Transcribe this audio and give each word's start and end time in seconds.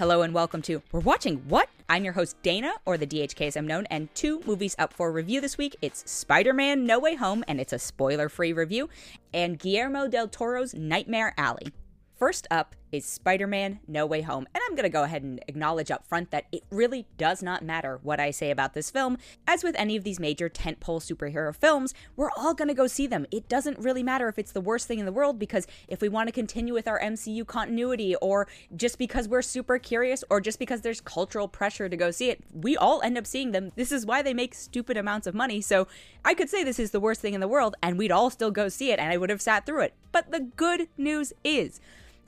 Hello 0.00 0.22
and 0.22 0.32
welcome 0.32 0.62
to 0.62 0.80
We're 0.92 1.00
Watching 1.00 1.42
What? 1.46 1.68
I'm 1.86 2.04
your 2.04 2.14
host 2.14 2.40
Dana, 2.42 2.72
or 2.86 2.96
the 2.96 3.06
DHK 3.06 3.48
as 3.48 3.54
I'm 3.54 3.66
known, 3.66 3.84
and 3.90 4.08
two 4.14 4.40
movies 4.46 4.74
up 4.78 4.94
for 4.94 5.12
review 5.12 5.42
this 5.42 5.58
week. 5.58 5.76
It's 5.82 6.10
Spider 6.10 6.54
Man 6.54 6.86
No 6.86 6.98
Way 6.98 7.16
Home, 7.16 7.44
and 7.46 7.60
it's 7.60 7.74
a 7.74 7.78
spoiler 7.78 8.30
free 8.30 8.54
review, 8.54 8.88
and 9.34 9.58
Guillermo 9.58 10.08
del 10.08 10.28
Toro's 10.28 10.72
Nightmare 10.72 11.34
Alley. 11.36 11.74
First 12.18 12.46
up 12.50 12.74
is 12.92 13.04
Spider 13.04 13.46
Man 13.46 13.80
No 13.86 14.06
Way 14.06 14.22
Home. 14.22 14.46
And 14.54 14.62
I'm 14.66 14.74
going 14.74 14.84
to 14.84 14.88
go 14.88 15.04
ahead 15.04 15.22
and 15.22 15.42
acknowledge 15.48 15.90
up 15.90 16.06
front 16.06 16.30
that 16.30 16.46
it 16.52 16.62
really 16.70 17.06
does 17.18 17.42
not 17.42 17.64
matter 17.64 18.00
what 18.02 18.20
I 18.20 18.30
say 18.30 18.50
about 18.50 18.74
this 18.74 18.90
film. 18.90 19.18
As 19.46 19.62
with 19.62 19.74
any 19.78 19.96
of 19.96 20.04
these 20.04 20.20
major 20.20 20.48
tentpole 20.48 21.00
superhero 21.00 21.54
films, 21.54 21.94
we're 22.16 22.30
all 22.36 22.54
going 22.54 22.68
to 22.68 22.74
go 22.74 22.86
see 22.86 23.06
them. 23.06 23.26
It 23.30 23.48
doesn't 23.48 23.78
really 23.78 24.02
matter 24.02 24.28
if 24.28 24.38
it's 24.38 24.52
the 24.52 24.60
worst 24.60 24.86
thing 24.86 24.98
in 24.98 25.06
the 25.06 25.12
world 25.12 25.38
because 25.38 25.66
if 25.88 26.00
we 26.00 26.08
want 26.08 26.28
to 26.28 26.32
continue 26.32 26.74
with 26.74 26.88
our 26.88 27.00
MCU 27.00 27.46
continuity 27.46 28.14
or 28.16 28.48
just 28.76 28.98
because 28.98 29.28
we're 29.28 29.42
super 29.42 29.78
curious 29.78 30.24
or 30.30 30.40
just 30.40 30.58
because 30.58 30.80
there's 30.80 31.00
cultural 31.00 31.48
pressure 31.48 31.88
to 31.88 31.96
go 31.96 32.10
see 32.10 32.30
it, 32.30 32.42
we 32.52 32.76
all 32.76 33.00
end 33.02 33.16
up 33.18 33.26
seeing 33.26 33.52
them. 33.52 33.70
This 33.76 33.92
is 33.92 34.06
why 34.06 34.22
they 34.22 34.34
make 34.34 34.54
stupid 34.54 34.96
amounts 34.96 35.26
of 35.26 35.34
money. 35.34 35.60
So 35.60 35.86
I 36.24 36.34
could 36.34 36.50
say 36.50 36.64
this 36.64 36.78
is 36.78 36.90
the 36.90 37.00
worst 37.00 37.20
thing 37.20 37.34
in 37.34 37.40
the 37.40 37.48
world 37.48 37.76
and 37.82 37.98
we'd 37.98 38.12
all 38.12 38.30
still 38.30 38.50
go 38.50 38.68
see 38.68 38.90
it 38.90 38.98
and 38.98 39.12
I 39.12 39.16
would 39.16 39.30
have 39.30 39.42
sat 39.42 39.66
through 39.66 39.82
it. 39.82 39.94
But 40.12 40.32
the 40.32 40.40
good 40.40 40.88
news 40.96 41.32
is, 41.44 41.80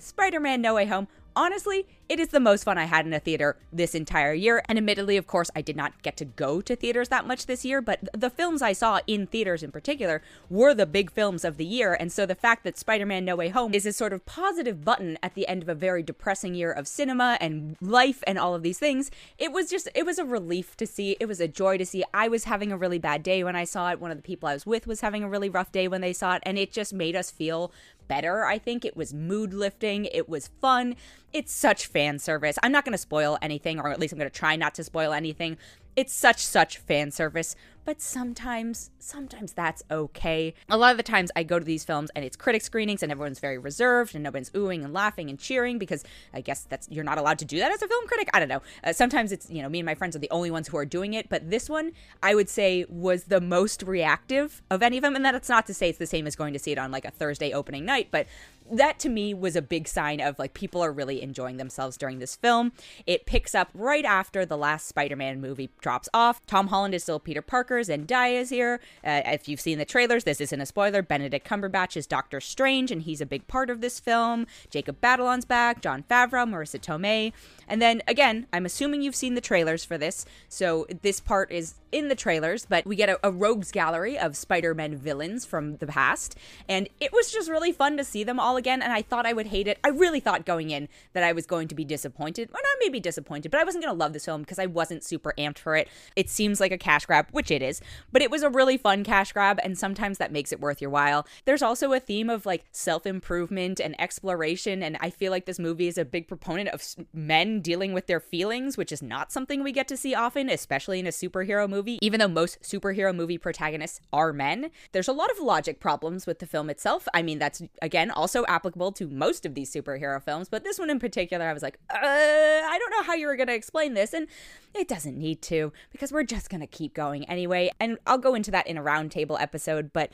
Spider 0.02 0.41
Man 0.41 0.61
No 0.61 0.74
Way 0.74 0.87
Home 0.87 1.09
honestly, 1.34 1.87
it 2.09 2.20
is 2.20 2.29
the 2.29 2.41
most 2.41 2.65
fun 2.65 2.77
I 2.77 2.84
had 2.84 3.06
in 3.06 3.12
a 3.15 3.20
theater 3.20 3.56
this 3.73 3.95
entire 3.95 4.34
year. 4.34 4.62
And 4.69 4.77
admittedly, 4.77 5.16
of 5.16 5.27
course, 5.27 5.51
I 5.56 5.62
did 5.62 5.77
not 5.77 6.02
get 6.02 6.16
to 6.19 6.24
go 6.24 6.60
to 6.60 6.77
theaters 6.77 7.09
that 7.09 7.27
much 7.27 7.47
this 7.47 7.65
year, 7.65 7.80
but 7.80 8.01
the 8.12 8.29
films 8.29 8.60
I 8.60 8.73
saw 8.73 9.01
in 9.07 9.27
theaters 9.27 9.62
in 9.62 9.73
particular 9.73 10.23
were 10.51 10.74
the 10.74 10.87
big 10.87 11.10
films 11.10 11.45
of 11.45 11.57
the 11.57 11.65
year. 11.65 11.95
And 11.95 12.12
so 12.12 12.27
the 12.27 12.34
fact 12.34 12.65
that 12.65 12.79
Spider 12.79 13.07
Man 13.07 13.24
No 13.24 13.37
Way 13.37 13.48
Home 13.48 13.73
is 13.73 13.87
a 13.87 13.93
sort 13.93 14.12
of 14.12 14.27
positive 14.27 14.84
button 14.84 15.19
at 15.23 15.34
the 15.34 15.48
end 15.48 15.62
of 15.62 15.69
a 15.69 15.74
very 15.74 16.02
depressing 16.02 16.55
year 16.55 16.71
of 16.71 16.87
cinema 16.87 17.38
and 17.41 17.77
life 17.80 18.23
and 18.27 18.38
all 18.38 18.55
of 18.55 18.62
these 18.62 18.79
things, 18.79 19.10
it 19.38 19.52
was 19.52 19.71
just, 19.71 19.88
it 19.95 20.05
was 20.05 20.19
a 20.19 20.24
relief 20.24 20.77
to 20.77 20.87
see. 20.87 21.16
It 21.19 21.27
was 21.27 21.41
a 21.41 21.48
joy 21.48 21.79
to 21.79 21.87
see. 21.87 22.04
I 22.13 22.29
was 22.29 22.45
having 22.45 22.73
a 22.73 22.76
really 22.76 22.98
bad 22.98 23.23
day 23.23 23.43
when 23.43 23.57
I 23.57 23.65
saw 23.65 23.91
it. 23.91 24.01
One 24.01 24.10
of 24.10 24.19
the 24.19 24.23
people 24.23 24.48
I 24.48 24.54
was 24.54 24.66
with 24.66 24.87
was 24.87 25.01
having 25.01 25.23
a 25.23 25.29
really 25.29 25.48
rough 25.48 25.73
day 25.73 25.88
when 25.88 26.01
they 26.01 26.13
saw 26.13 26.35
it. 26.35 26.43
And 26.45 26.59
it 26.59 26.73
just 26.73 26.93
made 26.93 27.16
us 27.16 27.30
feel 27.30 27.73
better, 28.13 28.45
I 28.45 28.59
think. 28.59 28.85
It 28.85 28.95
was 28.95 29.15
mood 29.15 29.55
lifting, 29.55 30.05
it 30.05 30.29
was 30.29 30.49
fun. 30.60 30.96
It's 31.32 31.51
such 31.51 31.87
fan 31.87 32.19
service. 32.19 32.59
I'm 32.63 32.71
not 32.71 32.85
going 32.85 32.93
to 32.93 32.99
spoil 32.99 33.38
anything, 33.41 33.80
or 33.80 33.88
at 33.88 33.99
least 33.99 34.13
I'm 34.13 34.19
going 34.19 34.30
to 34.30 34.38
try 34.38 34.54
not 34.54 34.74
to 34.74 34.85
spoil 34.85 35.15
anything. 35.15 35.57
It's 35.96 36.13
such, 36.13 36.41
such 36.45 36.77
fan 36.77 37.10
service 37.10 37.57
but 37.85 38.01
sometimes 38.01 38.91
sometimes 38.99 39.52
that's 39.52 39.83
okay. 39.91 40.55
A 40.69 40.77
lot 40.77 40.93
of 40.93 40.97
the 40.97 41.02
times 41.02 41.30
i 41.37 41.43
go 41.43 41.59
to 41.59 41.65
these 41.65 41.85
films 41.85 42.11
and 42.15 42.25
it's 42.25 42.37
critic 42.37 42.63
screenings 42.63 43.02
and 43.02 43.11
everyone's 43.11 43.41
very 43.41 43.59
reserved 43.59 44.15
and 44.15 44.23
nobody's 44.23 44.51
oohing 44.51 44.85
and 44.85 44.93
laughing 44.93 45.29
and 45.29 45.38
cheering 45.38 45.79
because 45.79 46.05
i 46.33 46.41
guess 46.41 46.65
that's 46.69 46.88
you're 46.91 47.05
not 47.05 47.19
allowed 47.19 47.38
to 47.38 47.45
do 47.45 47.59
that 47.59 47.73
as 47.73 47.83
a 47.83 47.88
film 47.88 48.07
critic. 48.07 48.29
I 48.33 48.38
don't 48.38 48.49
know. 48.49 48.63
Uh, 48.85 48.93
sometimes 48.93 49.33
it's 49.33 49.51
you 49.51 49.63
know 49.63 49.69
me 49.69 49.80
and 49.80 49.87
my 49.87 49.95
friends 49.95 50.16
are 50.16 50.21
the 50.21 50.30
only 50.30 50.51
ones 50.51 50.69
who 50.69 50.77
are 50.77 50.87
doing 50.87 51.15
it 51.15 51.29
but 51.29 51.51
this 51.51 51.69
one 51.69 51.93
i 52.23 52.35
would 52.35 52.49
say 52.49 52.85
was 52.88 53.25
the 53.25 53.41
most 53.41 53.83
reactive 53.83 54.63
of 54.71 54.83
any 54.83 54.99
of 54.99 55.03
them. 55.03 55.16
And 55.16 55.25
that's 55.25 55.49
not 55.49 55.66
to 55.66 55.75
say 55.75 55.88
it's 55.88 55.99
the 55.99 56.07
same 56.07 56.27
as 56.27 56.37
going 56.37 56.53
to 56.53 56.59
see 56.59 56.73
it 56.73 56.79
on 56.79 56.91
like 56.91 57.05
a 57.05 57.10
thursday 57.10 57.53
opening 57.53 57.85
night 57.85 58.09
but 58.10 58.27
that 58.71 58.99
to 59.01 59.09
me 59.09 59.35
was 59.35 59.57
a 59.57 59.63
big 59.63 59.88
sign 59.88 60.21
of 60.21 60.38
like 60.38 60.55
people 60.55 60.83
are 60.83 60.93
really 60.93 61.23
enjoying 61.23 61.57
themselves 61.57 61.97
during 61.97 62.19
this 62.19 62.37
film. 62.37 62.73
It 63.07 63.27
picks 63.27 63.55
up 63.55 63.69
right 63.75 64.05
after 64.05 64.47
the 64.47 64.56
last 64.56 64.87
Spider 64.87 65.16
Man 65.16 65.41
movie 65.41 65.71
drops 65.81 66.09
off. 66.15 66.44
Tom 66.47 66.69
Holland 66.69 66.94
is 66.94 67.03
still 67.03 67.21
Peter 67.21 67.43
Parker 67.43 67.72
and 67.78 68.06
Zendaya 68.09 68.41
is 68.41 68.50
here. 68.50 68.81
Uh, 69.04 69.22
if 69.26 69.48
you've 69.48 69.60
seen 69.60 69.78
the 69.78 69.84
trailers, 69.84 70.25
this 70.25 70.41
isn't 70.41 70.60
a 70.60 70.66
spoiler. 70.66 71.03
Benedict 71.03 71.47
Cumberbatch 71.47 71.97
is 71.97 72.06
Doctor 72.06 72.41
Strange, 72.41 72.91
and 72.91 73.03
he's 73.03 73.20
a 73.20 73.26
big 73.26 73.47
part 73.47 73.70
of 73.70 73.81
this 73.81 74.00
film. 74.00 74.47
Jacob 74.70 75.00
Batalon's 75.00 75.44
back. 75.44 75.81
Jon 75.81 76.04
Favreau, 76.10 76.48
Marisa 76.48 76.81
Tomei. 76.81 77.32
And 77.69 77.81
then 77.81 78.03
again, 78.06 78.47
I'm 78.53 78.66
assuming 78.66 79.03
you've 79.03 79.14
seen 79.14 79.34
the 79.34 79.41
trailers 79.41 79.84
for 79.84 79.97
this, 79.97 80.25
so 80.48 80.87
this 81.03 81.20
part 81.20 81.50
is 81.50 81.75
in 81.92 82.09
the 82.09 82.14
trailers, 82.14 82.66
but 82.66 82.87
we 82.87 82.97
get 82.97 83.09
a, 83.09 83.20
a 83.22 83.31
rogues 83.31 83.70
gallery 83.70 84.19
of 84.19 84.36
Spider 84.36 84.75
Man 84.75 84.97
villains 84.97 85.44
from 85.44 85.76
the 85.76 85.86
past. 85.86 86.36
And 86.68 86.88
it 87.00 87.12
was 87.12 87.30
just 87.30 87.50
really 87.50 87.70
fun 87.70 87.97
to 87.98 88.04
see 88.04 88.24
them 88.24 88.41
all 88.41 88.56
again. 88.56 88.82
And 88.82 88.92
I 88.92 89.02
thought 89.02 89.26
I 89.26 89.32
would 89.32 89.48
hate 89.48 89.68
it. 89.68 89.78
I 89.84 89.88
really 89.88 90.20
thought 90.20 90.47
going 90.47 90.70
in 90.70 90.88
that 91.12 91.22
I 91.22 91.32
was 91.32 91.47
going 91.47 91.68
to 91.68 91.74
be 91.74 91.84
disappointed. 91.84 92.48
Well, 92.52 92.62
not 92.62 92.76
maybe 92.80 92.98
disappointed, 92.98 93.50
but 93.50 93.60
I 93.60 93.64
wasn't 93.64 93.84
going 93.84 93.94
to 93.94 93.98
love 93.98 94.12
this 94.12 94.24
film 94.24 94.41
because 94.42 94.58
I 94.58 94.66
wasn't 94.66 95.04
super 95.04 95.34
amped 95.38 95.58
for 95.58 95.76
it. 95.76 95.88
It 96.16 96.30
seems 96.30 96.60
like 96.60 96.72
a 96.72 96.78
cash 96.78 97.06
grab, 97.06 97.28
which 97.30 97.50
it 97.50 97.61
is, 97.62 97.80
but 98.10 98.22
it 98.22 98.30
was 98.30 98.42
a 98.42 98.50
really 98.50 98.76
fun 98.76 99.04
cash 99.04 99.32
grab. 99.32 99.58
And 99.62 99.78
sometimes 99.78 100.18
that 100.18 100.32
makes 100.32 100.52
it 100.52 100.60
worth 100.60 100.80
your 100.80 100.90
while. 100.90 101.26
There's 101.44 101.62
also 101.62 101.92
a 101.92 102.00
theme 102.00 102.30
of 102.30 102.46
like 102.46 102.64
self 102.72 103.06
improvement 103.06 103.80
and 103.80 104.00
exploration. 104.00 104.82
And 104.82 104.96
I 105.00 105.10
feel 105.10 105.30
like 105.30 105.46
this 105.46 105.58
movie 105.58 105.88
is 105.88 105.98
a 105.98 106.04
big 106.04 106.28
proponent 106.28 106.68
of 106.70 106.82
men 107.12 107.60
dealing 107.60 107.92
with 107.92 108.06
their 108.06 108.20
feelings, 108.20 108.76
which 108.76 108.92
is 108.92 109.02
not 109.02 109.32
something 109.32 109.62
we 109.62 109.72
get 109.72 109.88
to 109.88 109.96
see 109.96 110.14
often, 110.14 110.48
especially 110.48 110.98
in 110.98 111.06
a 111.06 111.10
superhero 111.10 111.68
movie, 111.68 111.98
even 112.02 112.20
though 112.20 112.28
most 112.28 112.60
superhero 112.62 113.14
movie 113.14 113.38
protagonists 113.38 114.00
are 114.12 114.32
men, 114.32 114.70
there's 114.92 115.08
a 115.08 115.12
lot 115.12 115.30
of 115.30 115.38
logic 115.38 115.80
problems 115.80 116.26
with 116.26 116.38
the 116.38 116.46
film 116.46 116.70
itself. 116.70 117.08
I 117.14 117.22
mean, 117.22 117.38
that's 117.38 117.62
again 117.80 118.10
also 118.10 118.44
applicable 118.46 118.92
to 118.92 119.08
most 119.08 119.46
of 119.46 119.54
these 119.54 119.72
superhero 119.72 120.22
films, 120.22 120.48
but 120.48 120.64
this 120.64 120.78
one 120.78 120.90
in 120.90 120.98
particular, 120.98 121.46
I 121.46 121.52
was 121.52 121.62
like, 121.62 121.78
uh, 121.90 121.98
I 121.98 122.78
don't 122.78 122.90
know 122.90 123.01
how 123.12 123.16
you 123.16 123.26
were 123.26 123.36
going 123.36 123.48
to 123.48 123.54
explain 123.54 123.92
this. 123.94 124.14
And 124.14 124.26
it 124.74 124.88
doesn't 124.88 125.18
need 125.18 125.42
to 125.42 125.72
because 125.90 126.12
we're 126.12 126.22
just 126.22 126.48
going 126.48 126.62
to 126.62 126.66
keep 126.66 126.94
going 126.94 127.28
anyway. 127.28 127.70
And 127.78 127.98
I'll 128.06 128.18
go 128.18 128.34
into 128.34 128.50
that 128.52 128.66
in 128.66 128.78
a 128.78 128.82
roundtable 128.82 129.40
episode, 129.40 129.92
but 129.92 130.10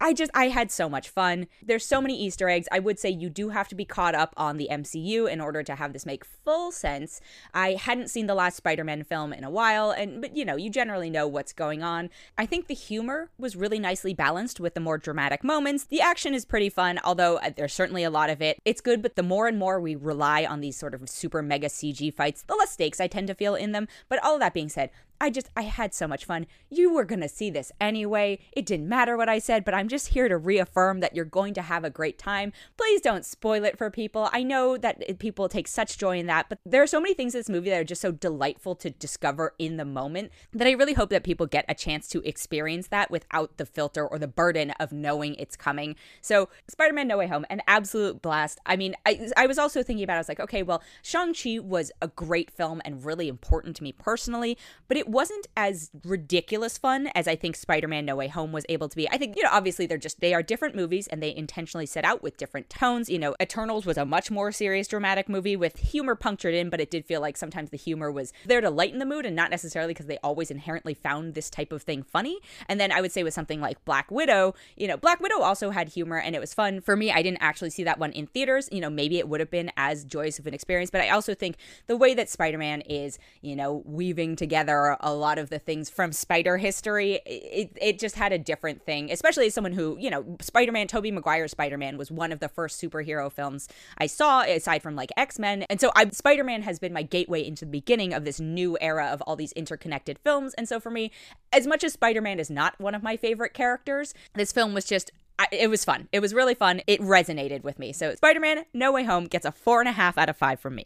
I 0.00 0.14
just 0.14 0.30
I 0.34 0.48
had 0.48 0.70
so 0.70 0.88
much 0.88 1.10
fun. 1.10 1.46
There's 1.62 1.84
so 1.84 2.00
many 2.00 2.18
Easter 2.18 2.48
eggs. 2.48 2.66
I 2.72 2.78
would 2.78 2.98
say 2.98 3.10
you 3.10 3.28
do 3.28 3.50
have 3.50 3.68
to 3.68 3.74
be 3.74 3.84
caught 3.84 4.14
up 4.14 4.32
on 4.36 4.56
the 4.56 4.68
MCU 4.70 5.30
in 5.30 5.40
order 5.40 5.62
to 5.62 5.74
have 5.74 5.92
this 5.92 6.06
make 6.06 6.24
full 6.24 6.72
sense. 6.72 7.20
I 7.52 7.72
hadn't 7.72 8.08
seen 8.08 8.26
the 8.26 8.34
last 8.34 8.56
Spider-Man 8.56 9.04
film 9.04 9.32
in 9.34 9.44
a 9.44 9.50
while 9.50 9.90
and 9.90 10.22
but 10.22 10.34
you 10.34 10.44
know, 10.44 10.56
you 10.56 10.70
generally 10.70 11.10
know 11.10 11.28
what's 11.28 11.52
going 11.52 11.82
on. 11.82 12.08
I 12.38 12.46
think 12.46 12.66
the 12.66 12.74
humor 12.74 13.30
was 13.38 13.56
really 13.56 13.78
nicely 13.78 14.14
balanced 14.14 14.58
with 14.58 14.74
the 14.74 14.80
more 14.80 14.96
dramatic 14.96 15.44
moments. 15.44 15.84
The 15.84 16.00
action 16.00 16.32
is 16.32 16.44
pretty 16.46 16.70
fun, 16.70 16.98
although 17.04 17.36
uh, 17.36 17.50
there's 17.54 17.74
certainly 17.74 18.02
a 18.02 18.10
lot 18.10 18.30
of 18.30 18.40
it. 18.40 18.58
It's 18.64 18.80
good, 18.80 19.02
but 19.02 19.16
the 19.16 19.22
more 19.22 19.48
and 19.48 19.58
more 19.58 19.78
we 19.80 19.96
rely 19.96 20.44
on 20.46 20.60
these 20.60 20.76
sort 20.76 20.94
of 20.94 21.08
super 21.10 21.42
mega 21.42 21.68
CG 21.68 22.12
fights, 22.14 22.42
the 22.42 22.54
less 22.54 22.72
stakes 22.72 23.00
I 23.00 23.06
tend 23.06 23.26
to 23.28 23.34
feel 23.34 23.54
in 23.54 23.72
them. 23.72 23.86
But 24.08 24.22
all 24.24 24.38
that 24.38 24.54
being 24.54 24.70
said, 24.70 24.90
I 25.20 25.30
just, 25.30 25.50
I 25.54 25.62
had 25.62 25.92
so 25.92 26.08
much 26.08 26.24
fun. 26.24 26.46
You 26.70 26.92
were 26.92 27.04
going 27.04 27.20
to 27.20 27.28
see 27.28 27.50
this 27.50 27.70
anyway. 27.80 28.38
It 28.52 28.64
didn't 28.64 28.88
matter 28.88 29.16
what 29.16 29.28
I 29.28 29.38
said, 29.38 29.64
but 29.64 29.74
I'm 29.74 29.88
just 29.88 30.08
here 30.08 30.28
to 30.28 30.38
reaffirm 30.38 31.00
that 31.00 31.14
you're 31.14 31.24
going 31.24 31.52
to 31.54 31.62
have 31.62 31.84
a 31.84 31.90
great 31.90 32.18
time. 32.18 32.52
Please 32.76 33.00
don't 33.00 33.24
spoil 33.24 33.64
it 33.64 33.76
for 33.76 33.90
people. 33.90 34.30
I 34.32 34.42
know 34.42 34.78
that 34.78 35.18
people 35.18 35.48
take 35.48 35.68
such 35.68 35.98
joy 35.98 36.18
in 36.18 36.26
that, 36.26 36.48
but 36.48 36.58
there 36.64 36.82
are 36.82 36.86
so 36.86 37.00
many 37.00 37.12
things 37.12 37.34
in 37.34 37.40
this 37.40 37.50
movie 37.50 37.70
that 37.70 37.80
are 37.80 37.84
just 37.84 38.00
so 38.00 38.12
delightful 38.12 38.74
to 38.76 38.90
discover 38.90 39.54
in 39.58 39.76
the 39.76 39.84
moment 39.84 40.30
that 40.52 40.66
I 40.66 40.72
really 40.72 40.94
hope 40.94 41.10
that 41.10 41.22
people 41.22 41.46
get 41.46 41.66
a 41.68 41.74
chance 41.74 42.08
to 42.08 42.26
experience 42.26 42.88
that 42.88 43.10
without 43.10 43.58
the 43.58 43.66
filter 43.66 44.06
or 44.06 44.18
the 44.18 44.26
burden 44.28 44.70
of 44.80 44.90
knowing 44.90 45.34
it's 45.34 45.56
coming. 45.56 45.96
So, 46.20 46.48
Spider 46.68 46.94
Man 46.94 47.08
No 47.08 47.18
Way 47.18 47.26
Home, 47.26 47.44
an 47.50 47.60
absolute 47.66 48.22
blast. 48.22 48.58
I 48.64 48.76
mean, 48.76 48.96
I, 49.04 49.28
I 49.36 49.46
was 49.46 49.58
also 49.58 49.82
thinking 49.82 50.04
about, 50.04 50.14
it, 50.14 50.16
I 50.16 50.20
was 50.20 50.28
like, 50.28 50.40
okay, 50.40 50.62
well, 50.62 50.82
Shang-Chi 51.02 51.58
was 51.58 51.92
a 52.00 52.08
great 52.08 52.50
film 52.50 52.80
and 52.84 53.04
really 53.04 53.28
important 53.28 53.76
to 53.76 53.82
me 53.82 53.92
personally, 53.92 54.56
but 54.88 54.96
it 54.96 55.09
wasn't 55.10 55.46
as 55.56 55.90
ridiculous 56.04 56.78
fun 56.78 57.08
as 57.14 57.26
I 57.26 57.36
think 57.36 57.56
Spider-Man 57.56 58.04
No 58.04 58.16
Way 58.16 58.28
Home 58.28 58.52
was 58.52 58.64
able 58.68 58.88
to 58.88 58.96
be. 58.96 59.08
I 59.10 59.16
think, 59.16 59.36
you 59.36 59.42
know, 59.42 59.50
obviously 59.52 59.86
they're 59.86 59.98
just 59.98 60.20
they 60.20 60.34
are 60.34 60.42
different 60.42 60.74
movies 60.74 61.06
and 61.08 61.22
they 61.22 61.34
intentionally 61.34 61.86
set 61.86 62.04
out 62.04 62.22
with 62.22 62.36
different 62.36 62.70
tones. 62.70 63.08
You 63.08 63.18
know, 63.18 63.34
Eternals 63.42 63.86
was 63.86 63.96
a 63.96 64.04
much 64.04 64.30
more 64.30 64.52
serious 64.52 64.88
dramatic 64.88 65.28
movie 65.28 65.56
with 65.56 65.78
humor 65.78 66.14
punctured 66.14 66.54
in, 66.54 66.70
but 66.70 66.80
it 66.80 66.90
did 66.90 67.04
feel 67.04 67.20
like 67.20 67.36
sometimes 67.36 67.70
the 67.70 67.76
humor 67.76 68.10
was 68.10 68.32
there 68.46 68.60
to 68.60 68.70
lighten 68.70 68.98
the 68.98 69.06
mood 69.06 69.26
and 69.26 69.34
not 69.34 69.50
necessarily 69.50 69.92
because 69.92 70.06
they 70.06 70.18
always 70.18 70.50
inherently 70.50 70.94
found 70.94 71.34
this 71.34 71.50
type 71.50 71.72
of 71.72 71.82
thing 71.82 72.02
funny. 72.02 72.38
And 72.68 72.80
then 72.80 72.92
I 72.92 73.00
would 73.00 73.12
say 73.12 73.22
with 73.22 73.34
something 73.34 73.60
like 73.60 73.84
Black 73.84 74.10
Widow, 74.10 74.54
you 74.76 74.86
know, 74.86 74.96
Black 74.96 75.20
Widow 75.20 75.40
also 75.40 75.70
had 75.70 75.88
humor 75.88 76.18
and 76.18 76.36
it 76.36 76.40
was 76.40 76.54
fun. 76.54 76.80
For 76.80 76.96
me, 76.96 77.10
I 77.10 77.22
didn't 77.22 77.42
actually 77.42 77.70
see 77.70 77.84
that 77.84 77.98
one 77.98 78.12
in 78.12 78.26
theaters. 78.26 78.68
You 78.70 78.80
know, 78.80 78.90
maybe 78.90 79.18
it 79.18 79.28
would 79.28 79.40
have 79.40 79.50
been 79.50 79.72
as 79.76 80.04
joyous 80.04 80.38
of 80.38 80.46
an 80.46 80.54
experience, 80.54 80.90
but 80.90 81.00
I 81.00 81.10
also 81.10 81.34
think 81.34 81.56
the 81.86 81.96
way 81.96 82.14
that 82.14 82.28
Spider-Man 82.28 82.82
is, 82.82 83.18
you 83.40 83.56
know, 83.56 83.82
weaving 83.84 84.36
together 84.36 84.96
a 85.00 85.12
lot 85.12 85.38
of 85.38 85.50
the 85.50 85.58
things 85.58 85.90
from 85.90 86.12
Spider 86.12 86.58
history. 86.58 87.20
It, 87.26 87.76
it 87.80 87.98
just 87.98 88.16
had 88.16 88.32
a 88.32 88.38
different 88.38 88.84
thing, 88.84 89.10
especially 89.10 89.46
as 89.46 89.54
someone 89.54 89.72
who, 89.72 89.96
you 89.98 90.10
know, 90.10 90.36
Spider 90.40 90.72
Man, 90.72 90.86
Tobey 90.86 91.10
Maguire 91.10 91.48
Spider 91.48 91.78
Man 91.78 91.98
was 91.98 92.10
one 92.10 92.32
of 92.32 92.40
the 92.40 92.48
first 92.48 92.80
superhero 92.80 93.30
films 93.30 93.68
I 93.98 94.06
saw, 94.06 94.42
aside 94.42 94.82
from 94.82 94.96
like 94.96 95.10
X 95.16 95.38
Men. 95.38 95.62
And 95.70 95.80
so 95.80 95.90
Spider 96.12 96.44
Man 96.44 96.62
has 96.62 96.78
been 96.78 96.92
my 96.92 97.02
gateway 97.02 97.44
into 97.44 97.64
the 97.64 97.70
beginning 97.70 98.12
of 98.12 98.24
this 98.24 98.40
new 98.40 98.78
era 98.80 99.06
of 99.06 99.20
all 99.22 99.36
these 99.36 99.52
interconnected 99.52 100.18
films. 100.18 100.54
And 100.54 100.68
so 100.68 100.80
for 100.80 100.90
me, 100.90 101.10
as 101.52 101.66
much 101.66 101.84
as 101.84 101.92
Spider 101.92 102.20
Man 102.20 102.38
is 102.38 102.50
not 102.50 102.78
one 102.80 102.94
of 102.94 103.02
my 103.02 103.16
favorite 103.16 103.54
characters, 103.54 104.14
this 104.34 104.52
film 104.52 104.74
was 104.74 104.84
just 104.84 105.10
it 105.52 105.70
was 105.70 105.84
fun. 105.84 106.08
It 106.12 106.20
was 106.20 106.34
really 106.34 106.54
fun. 106.54 106.82
It 106.86 107.00
resonated 107.00 107.62
with 107.62 107.78
me. 107.78 107.92
So 107.92 108.14
Spider 108.14 108.40
Man 108.40 108.64
No 108.74 108.92
Way 108.92 109.04
Home 109.04 109.24
gets 109.24 109.46
a 109.46 109.52
four 109.52 109.80
and 109.80 109.88
a 109.88 109.92
half 109.92 110.18
out 110.18 110.28
of 110.28 110.36
five 110.36 110.60
from 110.60 110.74
me. 110.74 110.84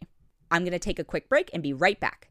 I'm 0.51 0.63
going 0.63 0.71
to 0.71 0.79
take 0.79 0.99
a 0.99 1.03
quick 1.03 1.27
break 1.27 1.49
and 1.53 1.61
be 1.61 1.73
right 1.73 1.99
back. 1.99 2.29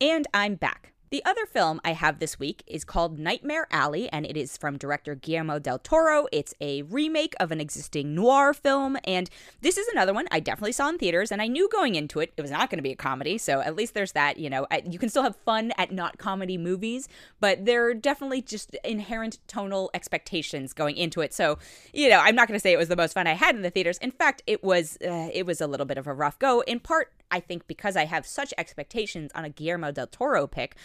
And 0.00 0.26
I'm 0.34 0.54
back. 0.54 0.93
The 1.14 1.24
other 1.24 1.46
film 1.46 1.80
I 1.84 1.92
have 1.92 2.18
this 2.18 2.40
week 2.40 2.64
is 2.66 2.84
called 2.84 3.20
Nightmare 3.20 3.68
Alley, 3.70 4.08
and 4.10 4.26
it 4.26 4.36
is 4.36 4.56
from 4.56 4.76
director 4.76 5.14
Guillermo 5.14 5.60
del 5.60 5.78
Toro. 5.78 6.26
It's 6.32 6.54
a 6.60 6.82
remake 6.82 7.34
of 7.38 7.52
an 7.52 7.60
existing 7.60 8.16
noir 8.16 8.52
film, 8.52 8.96
and 9.04 9.30
this 9.60 9.78
is 9.78 9.86
another 9.86 10.12
one 10.12 10.26
I 10.32 10.40
definitely 10.40 10.72
saw 10.72 10.88
in 10.88 10.98
theaters, 10.98 11.30
and 11.30 11.40
I 11.40 11.46
knew 11.46 11.68
going 11.68 11.94
into 11.94 12.18
it 12.18 12.32
it 12.36 12.42
was 12.42 12.50
not 12.50 12.68
going 12.68 12.78
to 12.78 12.82
be 12.82 12.90
a 12.90 12.96
comedy, 12.96 13.38
so 13.38 13.60
at 13.60 13.76
least 13.76 13.94
there's 13.94 14.10
that. 14.10 14.38
You 14.38 14.50
know, 14.50 14.66
you 14.84 14.98
can 14.98 15.08
still 15.08 15.22
have 15.22 15.36
fun 15.36 15.72
at 15.78 15.92
not 15.92 16.18
comedy 16.18 16.58
movies, 16.58 17.08
but 17.38 17.64
there 17.64 17.86
are 17.86 17.94
definitely 17.94 18.42
just 18.42 18.74
inherent 18.82 19.38
tonal 19.46 19.90
expectations 19.94 20.72
going 20.72 20.96
into 20.96 21.20
it. 21.20 21.32
So, 21.32 21.60
you 21.92 22.08
know, 22.08 22.18
I'm 22.18 22.34
not 22.34 22.48
going 22.48 22.58
to 22.58 22.60
say 22.60 22.72
it 22.72 22.76
was 22.76 22.88
the 22.88 22.96
most 22.96 23.12
fun 23.12 23.28
I 23.28 23.34
had 23.34 23.54
in 23.54 23.62
the 23.62 23.70
theaters. 23.70 23.98
In 23.98 24.10
fact, 24.10 24.42
it 24.48 24.64
was 24.64 24.98
uh, 25.00 25.30
it 25.32 25.46
was 25.46 25.60
a 25.60 25.68
little 25.68 25.86
bit 25.86 25.96
of 25.96 26.08
a 26.08 26.12
rough 26.12 26.40
go. 26.40 26.62
In 26.62 26.80
part, 26.80 27.12
I 27.30 27.40
think 27.40 27.66
because 27.66 27.96
I 27.96 28.04
have 28.04 28.26
such 28.26 28.54
expectations 28.58 29.30
on 29.34 29.44
a 29.44 29.48
Guillermo 29.48 29.92
del 29.92 30.06
Toro 30.06 30.46
pick, 30.46 30.76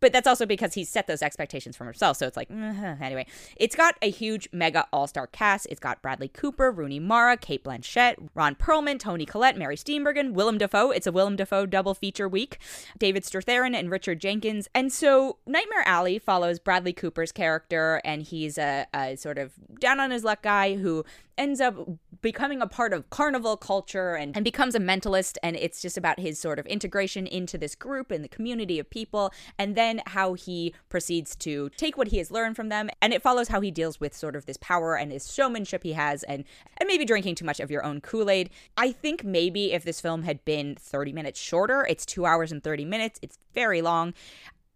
but 0.00 0.12
that's 0.12 0.26
also 0.26 0.46
because 0.46 0.74
he 0.74 0.84
set 0.84 1.06
those 1.06 1.22
expectations 1.22 1.76
for 1.76 1.84
himself. 1.84 2.16
So 2.16 2.26
it's 2.26 2.36
like, 2.36 2.48
mm-hmm. 2.48 3.02
anyway, 3.02 3.26
it's 3.56 3.74
got 3.76 3.96
a 4.02 4.10
huge 4.10 4.48
mega 4.52 4.86
all 4.92 5.06
star 5.06 5.26
cast. 5.26 5.66
It's 5.70 5.80
got 5.80 6.02
Bradley 6.02 6.28
Cooper, 6.28 6.70
Rooney 6.70 7.00
Mara, 7.00 7.36
Cate 7.36 7.64
Blanchett, 7.64 8.28
Ron 8.34 8.54
Perlman, 8.54 8.98
Toni 8.98 9.26
Collette, 9.26 9.56
Mary 9.56 9.76
Steenburgen, 9.76 10.32
Willem 10.32 10.58
Dafoe. 10.58 10.90
It's 10.90 11.06
a 11.06 11.12
Willem 11.12 11.36
Dafoe 11.36 11.66
double 11.66 11.94
feature 11.94 12.28
week. 12.28 12.58
David 12.98 13.24
Strathairn 13.24 13.74
and 13.74 13.90
Richard 13.90 14.20
Jenkins. 14.20 14.68
And 14.74 14.92
so 14.92 15.38
Nightmare 15.46 15.82
Alley 15.86 16.18
follows 16.18 16.58
Bradley 16.58 16.92
Cooper's 16.92 17.32
character, 17.32 18.00
and 18.04 18.22
he's 18.22 18.58
a, 18.58 18.86
a 18.94 19.16
sort 19.16 19.38
of 19.38 19.52
down 19.80 20.00
on 20.00 20.10
his 20.10 20.24
luck 20.24 20.42
guy 20.42 20.76
who 20.76 21.04
ends 21.38 21.60
up 21.60 21.76
becoming 22.20 22.60
a 22.60 22.66
part 22.66 22.92
of 22.92 23.08
carnival 23.10 23.56
culture 23.56 24.14
and, 24.14 24.36
and 24.36 24.44
becomes 24.44 24.74
a 24.74 24.80
mentalist. 24.80 25.36
And 25.42 25.56
it's 25.56 25.80
just 25.80 25.96
about 25.96 26.18
his 26.18 26.38
sort 26.38 26.58
of 26.58 26.66
integration 26.66 27.26
into 27.26 27.56
this 27.56 27.74
group 27.74 28.10
and 28.10 28.24
the 28.24 28.28
community 28.28 28.78
of 28.78 28.90
people. 28.90 29.32
And 29.58 29.76
then 29.76 30.02
how 30.06 30.34
he 30.34 30.74
proceeds 30.88 31.36
to 31.36 31.70
take 31.76 31.96
what 31.96 32.08
he 32.08 32.18
has 32.18 32.30
learned 32.30 32.56
from 32.56 32.68
them. 32.68 32.90
And 33.00 33.12
it 33.12 33.22
follows 33.22 33.48
how 33.48 33.60
he 33.60 33.70
deals 33.70 34.00
with 34.00 34.14
sort 34.14 34.36
of 34.36 34.46
this 34.46 34.58
power 34.58 34.96
and 34.96 35.12
his 35.12 35.32
showmanship 35.32 35.82
he 35.84 35.92
has 35.92 36.24
and, 36.24 36.44
and 36.76 36.86
maybe 36.86 37.04
drinking 37.04 37.36
too 37.36 37.44
much 37.44 37.60
of 37.60 37.70
your 37.70 37.84
own 37.84 38.00
Kool 38.00 38.28
Aid. 38.28 38.50
I 38.76 38.92
think 38.92 39.24
maybe 39.24 39.72
if 39.72 39.84
this 39.84 40.00
film 40.00 40.22
had 40.22 40.44
been 40.44 40.74
30 40.74 41.12
minutes 41.12 41.40
shorter, 41.40 41.86
it's 41.88 42.04
two 42.04 42.26
hours 42.26 42.50
and 42.50 42.62
30 42.62 42.84
minutes, 42.84 43.18
it's 43.22 43.38
very 43.54 43.80
long. 43.80 44.14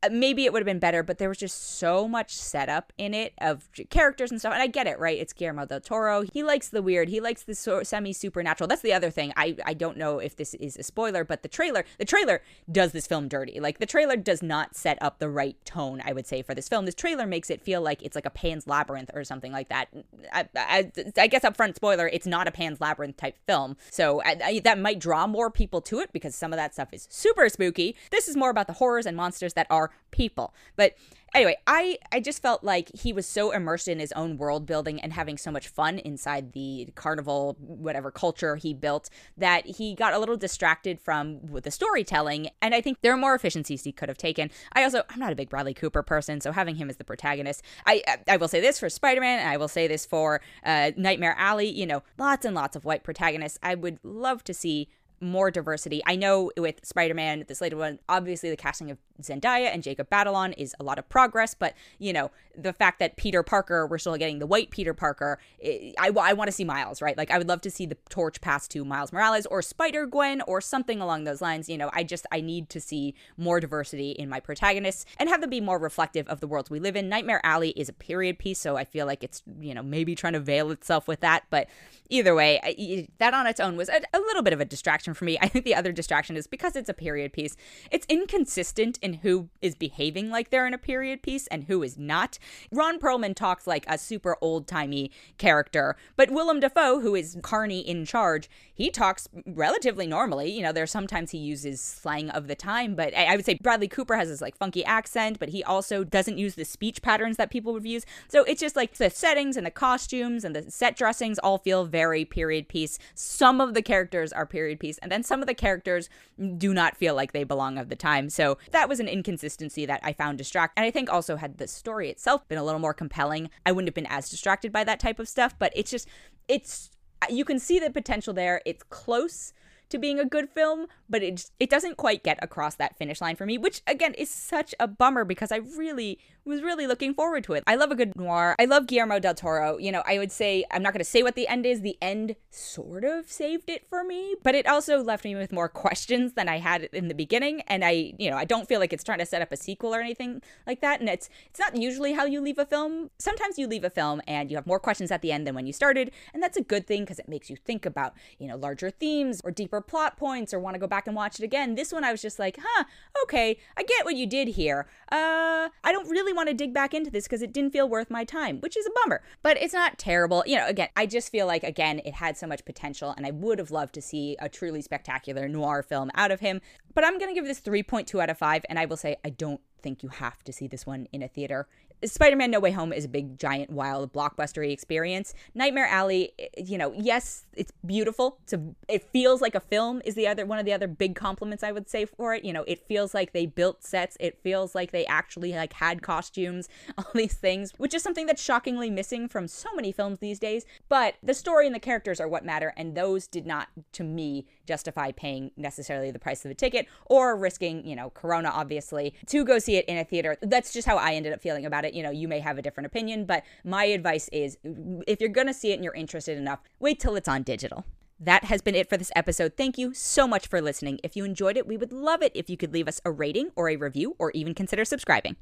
Uh, 0.02 0.08
maybe 0.10 0.44
it 0.44 0.52
would 0.52 0.60
have 0.60 0.66
been 0.66 0.78
better, 0.78 1.02
but 1.02 1.19
there 1.19 1.28
was 1.28 1.38
just 1.38 1.78
so 1.78 2.08
much 2.08 2.34
setup 2.34 2.93
in 2.99 3.14
it 3.14 3.32
of 3.38 3.69
characters 3.90 4.31
and 4.31 4.40
stuff. 4.40 4.52
And 4.52 4.62
I 4.62 4.66
get 4.66 4.87
it, 4.87 4.99
right? 4.99 5.19
It's 5.19 5.32
Guillermo 5.32 5.66
del 5.66 5.81
Toro. 5.81 6.22
He 6.32 6.43
likes 6.43 6.69
the 6.69 6.82
weird. 6.82 7.08
He 7.08 7.20
likes 7.20 7.43
the 7.43 7.54
so- 7.54 7.82
semi 7.82 8.12
supernatural. 8.12 8.69
That's 8.69 8.82
the 8.82 8.93
other 8.93 9.10
thing. 9.10 9.32
I 9.37 9.56
I 9.64 9.75
don't 9.75 9.96
know 9.96 10.19
if 10.19 10.37
this 10.37 10.54
is 10.54 10.76
a 10.76 10.82
spoiler, 10.82 11.25
but 11.25 11.43
the 11.43 11.49
trailer 11.49 11.84
the 11.99 12.04
trailer 12.04 12.43
does 12.70 12.93
this 12.93 13.06
film 13.06 13.28
dirty. 13.28 13.60
Like 13.60 13.78
the 13.78 13.87
trailer 13.87 14.16
does 14.16 14.43
not 14.43 14.75
set 14.75 14.99
up 15.00 15.19
the 15.19 15.28
right 15.28 15.56
tone. 15.64 16.02
I 16.04 16.12
would 16.12 16.26
say 16.26 16.43
for 16.43 16.54
this 16.54 16.69
film, 16.69 16.84
this 16.84 16.94
trailer 16.94 17.26
makes 17.26 17.50
it 17.50 17.62
feel 17.62 17.81
like 17.81 18.02
it's 18.02 18.16
like 18.16 18.26
a 18.26 18.31
Pan's 18.31 18.66
Labyrinth 18.66 19.10
or 19.14 19.25
something 19.25 19.52
like 19.52 19.69
that. 19.69 19.88
I 20.32 20.49
I, 20.56 20.93
I 21.16 21.26
guess 21.28 21.43
upfront 21.43 21.76
spoiler, 21.76 22.08
it's 22.08 22.26
not 22.26 22.49
a 22.49 22.50
Pan's 22.50 22.81
Labyrinth 22.81 23.16
type 23.16 23.37
film. 23.46 23.76
So 23.90 24.22
I, 24.22 24.38
I, 24.44 24.58
that 24.60 24.78
might 24.78 24.99
draw 24.99 25.26
more 25.26 25.50
people 25.50 25.81
to 25.82 26.00
it 26.00 26.12
because 26.12 26.34
some 26.34 26.52
of 26.52 26.56
that 26.56 26.75
stuff 26.75 26.88
is 26.93 27.06
super 27.10 27.49
spooky. 27.49 27.94
This 28.10 28.28
is 28.28 28.37
more 28.37 28.50
about 28.50 28.66
the 28.66 28.75
horrors 28.75 29.06
and 29.06 29.16
monsters 29.16 29.54
that 29.54 29.66
are 29.70 29.92
people. 30.11 30.55
But 30.77 30.94
anyway, 31.35 31.56
I 31.67 31.99
I 32.12 32.21
just 32.21 32.41
felt 32.43 32.62
like 32.62 32.91
he 32.94 33.12
was 33.12 33.27
so 33.27 33.50
immersed 33.50 33.89
in 33.89 33.99
his 33.99 34.12
own 34.12 34.37
world 34.37 34.67
building 34.67 35.00
and 35.00 35.12
having 35.12 35.39
so 35.39 35.50
much 35.50 35.69
fun 35.69 35.99
inside 35.99 36.53
the 36.53 36.89
carnival 36.94 37.56
whatever 37.59 38.11
culture 38.11 38.56
he 38.56 38.75
built 38.75 39.11
that 39.37 39.67
he 39.67 39.94
got 39.94 40.12
a 40.12 40.19
little 40.19 40.37
distracted 40.37 41.00
from 41.00 41.41
the 41.62 41.71
storytelling 41.71 42.49
and 42.61 42.75
I 42.75 42.81
think 42.81 42.99
there 43.03 43.12
are 43.12 43.17
more 43.17 43.35
efficiencies 43.35 43.85
he 43.85 43.93
could 43.93 44.09
have 44.09 44.19
taken. 44.19 44.50
I 44.73 44.85
also 44.85 45.03
I'm 45.09 45.19
not 45.19 45.33
a 45.33 45.37
big 45.37 45.49
Bradley 45.49 45.75
Cooper 45.75 46.03
person, 46.03 46.41
so 46.41 46.53
having 46.53 46.77
him 46.77 46.88
as 46.88 46.97
the 46.97 47.05
protagonist, 47.05 47.62
I 47.87 48.03
I 48.29 48.37
will 48.37 48.49
say 48.49 48.61
this 48.61 48.79
for 48.79 48.88
Spider-Man 48.88 49.41
and 49.41 49.49
I 49.49 49.56
will 49.56 49.69
say 49.69 49.88
this 49.88 50.06
for 50.06 50.41
uh, 50.65 50.93
Nightmare 50.97 51.35
Alley, 51.38 51.69
you 51.69 51.87
know, 51.87 52.03
lots 52.19 52.45
and 52.45 52.55
lots 52.55 52.77
of 52.77 52.85
white 52.85 53.03
protagonists. 53.03 53.59
I 53.62 53.75
would 53.75 53.99
love 54.03 54.45
to 54.45 54.55
see 54.55 54.88
more 55.23 55.50
diversity. 55.50 56.03
I 56.05 56.17
know 56.17 56.50
with 56.56 56.85
Spider 56.85 57.15
Man, 57.15 57.45
this 57.47 57.61
later 57.61 57.77
one, 57.77 58.00
obviously 58.09 58.50
the 58.50 58.56
casting 58.56 58.91
of 58.91 58.99
Zendaya 59.23 59.73
and 59.73 59.83
Jacob 59.83 60.11
Batalon 60.11 60.55
is 60.57 60.75
a 60.79 60.85
lot 60.85 60.99
of 60.99 61.09
progress, 61.09 61.55
but 61.55 61.75
you 61.99 62.13
know, 62.13 62.31
the 62.57 62.73
fact 62.73 62.99
that 62.99 63.17
Peter 63.17 63.43
Parker, 63.43 63.87
we're 63.87 63.99
still 63.99 64.17
getting 64.17 64.39
the 64.39 64.47
white 64.47 64.71
Peter 64.71 64.93
Parker, 64.93 65.39
I, 65.65 65.95
I, 65.99 66.11
I 66.15 66.33
want 66.35 66.49
to 66.49 66.53
see 66.53 66.65
Miles, 66.65 67.01
right? 67.01 67.17
Like, 67.17 67.31
I 67.31 67.39
would 67.39 67.49
love 67.49 67.63
to 67.63 67.71
see 67.71 67.87
the 67.87 67.97
torch 68.11 68.41
pass 68.41 68.69
to 68.69 68.85
Miles 68.85 69.13
Morales 69.13 69.47
or 69.47 69.63
Spider 69.63 70.07
Gwen 70.07 70.43
or 70.43 70.61
something 70.61 71.01
along 71.01 71.25
those 71.25 71.41
lines. 71.41 71.69
You 71.69 71.79
know, 71.79 71.91
I 71.93 72.05
just, 72.05 72.27
I 72.31 72.41
need 72.41 72.69
to 72.71 72.81
see 72.81 73.15
more 73.37 73.59
diversity 73.61 74.11
in 74.11 74.29
my 74.29 74.41
protagonists 74.41 75.07
and 75.19 75.29
have 75.29 75.41
them 75.41 75.51
be 75.51 75.61
more 75.61 75.79
reflective 75.79 76.29
of 76.29 76.41
the 76.41 76.47
worlds 76.47 76.71
we 76.71 76.79
live 76.79 76.97
in. 76.97 77.09
Nightmare 77.09 77.41
Alley 77.45 77.71
is 77.71 77.89
a 77.89 77.93
period 77.93 78.39
piece, 78.39 78.59
so 78.59 78.77
I 78.77 78.85
feel 78.85 79.07
like 79.07 79.25
it's, 79.25 79.43
you 79.61 79.73
know, 79.73 79.83
maybe 79.83 80.15
trying 80.15 80.35
to 80.35 80.41
veil 80.41 80.71
itself 80.71 81.09
with 81.09 81.21
that, 81.21 81.45
but 81.49 81.69
either 82.11 82.35
way, 82.35 83.09
that 83.19 83.33
on 83.33 83.47
its 83.47 83.61
own 83.61 83.77
was 83.77 83.89
a, 83.89 84.03
a 84.13 84.19
little 84.19 84.43
bit 84.43 84.53
of 84.53 84.61
a 84.61 84.65
distraction 84.65 85.15
for 85.15 85.25
me. 85.25 85.39
I 85.41 85.49
think 85.49 85.65
the 85.65 85.75
other 85.75 85.93
distraction 85.93 86.37
is 86.37 86.47
because 86.47 86.77
it's 86.77 86.91
a 86.91 86.95
period 86.95 87.33
piece, 87.33 87.57
it's 87.91 88.07
inconsistent 88.11 88.99
in 89.01 89.12
who 89.17 89.49
is 89.61 89.75
behaving 89.75 90.31
like 90.31 90.50
they're 90.50 90.67
in 90.67 90.75
a 90.75 90.79
period 90.79 91.23
piece 91.23 91.47
and 91.49 91.64
who 91.64 91.82
is 91.82 91.99
not. 91.99 92.38
Ron 92.70 92.99
Perlman 92.99 93.35
talks 93.35 93.67
like 93.67 93.85
a 93.88 93.99
super 93.99 94.37
old 94.41 94.67
timey 94.67 95.11
character, 95.38 95.97
but 96.17 96.31
Willem 96.31 96.61
Dafoe, 96.61 97.00
who 97.00 97.14
is 97.14 97.37
Carney 97.43 97.81
in 97.81 98.05
charge, 98.05 98.49
he 98.73 98.91
talks 98.91 99.29
relatively 99.47 100.06
normally. 100.06 100.50
You 100.50 100.62
know, 100.62 100.73
there's 100.73 100.91
sometimes 100.91 101.31
he 101.31 101.38
uses 101.38 101.81
slang 101.81 102.31
of 102.31 102.49
the 102.49 102.55
time, 102.55 102.94
but 102.94 103.14
I, 103.17 103.25
I 103.26 103.37
would 103.37 103.44
say 103.44 103.59
Bradley 103.61 103.88
Cooper 103.88 104.17
has 104.17 104.29
this 104.29 104.41
like 104.41 104.56
funky 104.56 104.85
accent, 104.85 105.38
but 105.38 105.50
he 105.50 105.62
also 105.62 106.05
doesn't 106.05 106.38
use 106.38 106.55
the 106.55 106.64
speech 106.64 107.03
patterns 107.03 107.37
that 107.37 107.50
people 107.50 107.73
would 107.73 107.87
use. 107.87 108.05
So 108.29 108.44
it's 108.44 108.61
just 108.61 108.76
like 108.76 108.94
the 108.94 109.11
settings 109.11 109.56
and 109.56 109.67
the 109.67 109.70
costumes 109.70 110.44
and 110.44 110.56
the 110.56 110.70
set 110.70 110.97
dressings 110.97 111.38
all 111.38 111.59
feel 111.59 111.85
very 111.85 112.25
period 112.25 112.69
piece. 112.69 112.99
Some 113.14 113.61
of 113.61 113.75
the 113.75 113.82
characters 113.82 114.32
are 114.32 114.47
period 114.47 114.81
piece, 114.81 114.99
and 114.99 115.12
then 115.12 115.23
some 115.23 115.41
of 115.41 115.47
the 115.47 115.55
characters 115.55 116.09
do 116.56 116.75
not 116.75 116.97
feel 116.97 117.14
like 117.14 117.32
they 117.32 117.44
belong 117.44 117.79
of 117.79 117.88
the 117.88 117.97
time. 117.97 118.31
So 118.31 118.59
that 118.70 118.88
was 118.88 118.92
an 119.00 119.09
inconsistency 119.09 119.87
that 119.87 120.00
I 120.03 120.12
found 120.12 120.39
distract. 120.39 120.75
And 120.77 120.85
I 120.85 120.91
think 120.91 121.11
also 121.11 121.37
had 121.37 121.59
the 121.59 121.69
story 121.69 122.11
itself 122.11 122.47
been 122.49 122.59
a 122.59 122.65
little 122.65 122.81
more 122.81 122.94
compelling, 122.94 123.50
I 123.65 123.73
wouldn't 123.73 123.89
have 123.89 123.94
been 123.94 124.06
as 124.06 124.29
distracted 124.29 124.73
by 124.73 124.85
that 124.85 125.00
type 125.00 125.19
of 125.19 125.29
stuff. 125.29 125.55
But 125.59 125.73
it's 125.75 125.91
just, 125.91 126.09
it's, 126.49 126.91
you 127.31 127.44
can 127.44 127.59
see 127.59 127.79
the 127.79 127.91
potential 127.91 128.35
there. 128.35 128.62
It's 128.67 128.83
close 128.85 129.53
to 129.93 129.99
being 129.99 130.19
a 130.19 130.25
good 130.25 130.50
film, 130.50 130.87
but 131.09 131.23
it 131.23 131.50
it 131.61 131.71
doesn't 131.71 131.97
quite 131.97 132.23
get 132.25 132.39
across 132.43 132.75
that 132.77 132.97
finish 132.99 133.21
line 133.21 133.37
for 133.37 133.47
me, 133.47 133.56
which 133.56 133.83
again 133.87 134.15
is 134.15 134.29
such 134.29 134.75
a 134.81 134.89
bummer 134.89 135.25
because 135.25 135.53
I 135.53 135.56
really 135.56 136.19
was 136.44 136.62
really 136.62 136.87
looking 136.87 137.15
forward 137.15 137.44
to 137.44 137.53
it. 137.53 137.62
I 137.67 137.77
love 137.77 137.91
a 137.91 137.94
good 137.94 138.17
noir. 138.17 138.56
I 138.59 138.65
love 138.65 138.87
Guillermo 138.87 139.19
del 139.19 139.35
Toro. 139.35 139.79
You 139.79 139.93
know, 139.93 140.03
I 140.06 140.19
would 140.19 140.33
say 140.33 140.65
I'm 140.71 140.83
not 140.83 140.93
going 140.93 141.05
to 141.05 141.09
say 141.09 141.23
what 141.23 141.37
the 141.37 141.47
end 141.47 141.67
is. 141.67 141.83
The 141.83 141.97
end 142.03 142.37
sort 142.50 143.05
of 143.05 143.31
saved 143.31 143.69
it 143.69 143.87
for 143.89 144.03
me, 144.03 144.35
but 144.43 144.55
it 144.55 144.67
also 144.67 145.03
left 145.03 145.25
me 145.25 145.35
with 145.35 145.53
more 145.53 145.69
questions 145.69 146.33
than 146.33 146.49
I 146.49 146.59
had 146.59 146.85
in 146.93 147.09
the 147.09 147.15
beginning. 147.15 147.61
And 147.69 147.85
I, 147.85 148.15
you 148.19 148.31
know, 148.31 148.37
I 148.37 148.45
don't 148.45 148.67
feel 148.67 148.81
like 148.81 148.93
it's 148.93 149.05
trying 149.05 149.21
to 149.21 149.26
set 149.26 149.43
up 149.43 149.52
a 149.52 149.57
sequel 149.57 149.95
or 149.95 150.00
anything 150.00 150.43
like 150.66 150.81
that. 150.81 151.00
And 151.00 151.09
it's 151.09 151.28
it's 151.49 151.61
not 151.61 151.76
usually 151.76 152.14
how 152.14 152.25
you 152.25 152.40
leave 152.40 152.59
a 152.59 152.66
film. 152.66 153.11
Sometimes 153.19 153.59
you 153.59 153.66
leave 153.66 153.85
a 153.85 153.90
film 153.90 154.21
and 154.26 154.50
you 154.50 154.57
have 154.57 154.66
more 154.66 154.81
questions 154.81 155.11
at 155.11 155.23
the 155.23 155.31
end 155.31 155.47
than 155.47 155.55
when 155.55 155.66
you 155.66 155.73
started, 155.73 156.11
and 156.35 156.43
that's 156.43 156.57
a 156.57 156.62
good 156.62 156.87
thing 156.87 157.02
because 157.02 157.19
it 157.19 157.28
makes 157.28 157.50
you 157.50 157.57
think 157.57 157.87
about 157.87 158.14
you 158.38 158.49
know 158.49 158.57
larger 158.57 158.90
themes 158.90 159.40
or 159.45 159.50
deeper 159.50 159.81
plot 159.83 160.17
points 160.17 160.55
or 160.55 160.59
want 160.59 160.75
to 160.75 160.79
go 160.79 160.87
back 160.87 161.07
and 161.07 161.17
watch 161.17 161.39
it 161.39 161.45
again. 161.45 161.75
This 161.75 161.93
one 161.93 162.05
I 162.05 162.12
was 162.12 162.23
just 162.23 162.39
like, 162.39 162.59
huh, 162.62 162.85
okay, 163.25 163.59
I 163.77 163.83
get 163.83 164.05
what 164.05 164.17
you 164.17 164.27
did 164.27 164.49
here. 164.49 164.87
Uh, 165.11 165.69
I 165.85 165.93
don't 165.93 166.09
really 166.09 166.33
want 166.33 166.49
to 166.49 166.55
dig 166.55 166.73
back 166.73 166.95
into 166.95 167.11
this 167.11 167.25
because 167.25 167.43
it 167.43 167.53
didn't 167.53 167.73
feel 167.73 167.89
worth 167.89 168.11
my 168.11 168.25
time, 168.25 168.61
which 168.61 168.77
is 168.77 168.87
a 168.87 168.91
bummer. 169.03 169.23
But 169.43 169.61
it's 169.61 169.75
not 169.75 169.99
terrible. 169.99 170.43
You 170.47 170.57
know, 170.57 170.67
again, 170.67 170.89
I 170.97 171.07
just 171.07 171.31
feel 171.31 171.47
like, 171.47 171.65
again, 171.65 172.01
it 172.05 172.15
had 172.15 172.37
so 172.37 172.47
much 172.47 172.65
potential, 172.65 173.15
and 173.17 173.27
I 173.27 173.31
would 173.31 173.59
have 173.59 173.71
loved 173.71 173.95
to 173.95 174.03
see 174.03 174.37
a 174.41 174.49
truly 174.49 174.83
spectacular 174.83 175.49
noir 175.49 175.83
film 175.83 176.11
out 176.15 176.31
of 176.31 176.41
him. 176.41 176.61
But 176.95 177.05
I'm 177.05 177.19
going 177.19 177.31
to 177.31 177.35
give 177.35 177.47
this 177.47 177.61
3.2 177.61 178.23
out 178.23 178.31
of 178.31 178.39
5, 178.39 178.65
and 178.69 178.79
I 178.79 178.85
will 178.85 178.97
say 178.97 179.17
I 179.25 179.31
don't 179.31 179.61
think 179.83 180.03
you 180.03 180.09
have 180.09 180.43
to 180.45 180.53
see 180.53 180.67
this 180.67 180.87
one 180.87 181.09
in 181.12 181.23
a 181.23 181.29
theater. 181.29 181.67
Spider 182.05 182.35
Man 182.35 182.51
No 182.51 182.59
Way 182.59 182.73
Home 182.73 182.93
is 182.93 183.05
a 183.05 183.09
big, 183.09 183.39
giant, 183.39 183.71
wild, 183.71 184.12
blockbustery 184.12 184.73
experience. 184.73 185.35
Nightmare 185.55 185.87
Alley, 185.87 186.33
eh, 186.39 186.49
you 186.57 186.77
know, 186.77 186.93
yes, 186.97 187.45
it's 187.55 187.73
beautiful. 187.87 188.39
It's 188.43 188.53
a, 188.53 188.61
it 188.89 189.09
feels 189.12 189.41
like 189.41 189.55
a 189.55 189.61
film, 189.61 190.03
is 190.05 190.17
the 190.17 190.27
other 190.27 190.45
one 190.45 190.59
of 190.59 190.65
the 190.65 190.73
other 190.73 190.89
big 190.89 191.15
compliments 191.15 191.62
I 191.62 191.71
would 191.71 191.89
say 191.89 192.05
for 192.05 192.35
it. 192.35 192.45
You 192.45 192.53
know, 192.53 192.65
it 192.67 192.81
feels 192.89 193.15
like 193.15 193.33
they 193.33 193.47
built 193.47 193.85
sets, 193.85 194.17
it 194.19 194.41
feels 194.43 194.75
like 194.75 194.91
they 194.91 195.07
actually 195.07 195.53
like 195.53 195.75
had 195.75 196.03
costumes, 196.03 196.69
all 196.99 197.07
these 197.15 197.35
things, 197.35 197.73
which 197.77 197.95
is 197.95 198.03
something 198.03 198.27
that's 198.27 198.43
shockingly 198.43 198.91
missing 198.91 199.29
from 199.29 199.47
so 199.47 199.69
many 199.75 199.93
films 199.93 200.19
these 200.19 200.41
days. 200.41 200.65
But 200.89 201.15
the 201.23 201.35
story 201.35 201.67
and 201.67 201.75
the 201.75 201.81
characters 201.81 202.21
are 202.21 202.29
what 202.29 202.45
matter, 202.45 202.75
and 202.77 202.97
those 202.97 203.29
did 203.29 203.47
not, 203.47 203.69
to 203.93 204.03
me, 204.03 204.47
justify 204.67 205.12
paying 205.12 205.53
necessarily 205.57 206.11
the 206.11 206.19
price 206.19 206.45
of 206.45 206.51
a 206.51 206.55
ticket 206.55 206.89
or 207.07 207.37
risking, 207.37 207.87
you 207.87 207.95
know, 207.95 208.11
Corona, 208.11 208.49
obviously, 208.49 209.15
to 209.27 209.45
go 209.45 209.61
see 209.73 209.79
it 209.79 209.85
in 209.87 209.97
a 209.97 210.05
theater. 210.05 210.37
That's 210.43 210.73
just 210.73 210.87
how 210.87 210.97
I 210.97 211.14
ended 211.14 211.33
up 211.33 211.41
feeling 211.41 211.64
about 211.67 211.85
it 211.85 211.95
you 211.95 212.02
know, 212.02 212.11
you 212.11 212.29
may 212.29 212.41
have 212.41 212.59
a 212.59 212.62
different 212.62 212.87
opinion, 212.87 213.25
but 213.25 213.43
my 213.64 213.85
advice 213.85 214.29
is 214.33 214.59
if 215.07 215.21
you're 215.21 215.31
going 215.31 215.47
to 215.47 215.55
see 215.55 215.73
it 215.73 215.75
and 215.75 215.85
you're 215.85 215.95
interested 215.95 216.37
enough, 216.37 216.61
wait 216.79 217.00
till 217.00 217.17
it's 217.17 217.29
on 217.29 217.43
digital 217.43 217.85
That 218.21 218.45
has 218.45 218.62
been 218.62 218.75
it 218.75 218.88
for 218.88 218.97
this 218.97 219.11
episode. 219.17 219.57
Thank 219.57 219.79
you 219.79 219.95
so 219.95 220.29
much 220.29 220.47
for 220.47 220.61
listening. 220.61 221.00
If 221.02 221.17
you 221.17 221.25
enjoyed 221.25 221.57
it, 221.57 221.67
we 221.67 221.76
would 221.76 221.93
love 221.93 222.23
it 222.23 222.33
if 222.35 222.49
you 222.49 222.57
could 222.57 222.73
leave 222.73 222.87
us 222.87 223.00
a 223.05 223.11
rating 223.11 223.50
or 223.57 223.69
a 223.69 223.76
review 223.76 224.14
or 224.19 224.31
even 224.33 224.55
consider 224.55 224.85
subscribing. 224.85 225.37